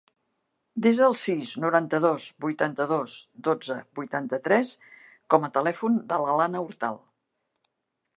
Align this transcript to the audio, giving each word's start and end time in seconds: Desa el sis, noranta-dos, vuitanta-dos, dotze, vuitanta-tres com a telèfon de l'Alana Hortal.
Desa 0.83 1.01
el 1.07 1.15
sis, 1.23 1.51
noranta-dos, 1.63 2.23
vuitanta-dos, 2.45 3.17
dotze, 3.47 3.77
vuitanta-tres 3.99 4.71
com 5.35 5.47
a 5.49 5.51
telèfon 5.59 6.01
de 6.13 6.19
l'Alana 6.25 6.63
Hortal. 6.65 6.99